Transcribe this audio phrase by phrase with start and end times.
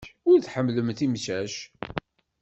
[0.29, 1.53] Ur tḥemmlem imcac.